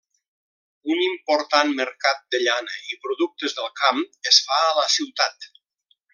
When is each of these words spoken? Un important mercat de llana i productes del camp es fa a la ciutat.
Un 0.93 1.01
important 1.07 1.73
mercat 1.81 2.23
de 2.35 2.39
llana 2.45 2.79
i 2.93 2.97
productes 3.05 3.55
del 3.61 3.69
camp 3.83 4.01
es 4.33 4.41
fa 4.49 4.59
a 4.71 4.73
la 4.81 4.89
ciutat. 4.97 5.49